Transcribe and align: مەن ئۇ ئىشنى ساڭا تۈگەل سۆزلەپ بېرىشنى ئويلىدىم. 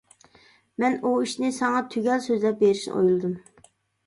مەن 0.83 0.95
ئۇ 1.01 1.11
ئىشنى 1.25 1.51
ساڭا 1.57 1.83
تۈگەل 1.93 2.25
سۆزلەپ 2.29 2.59
بېرىشنى 2.65 2.97
ئويلىدىم. 2.97 3.39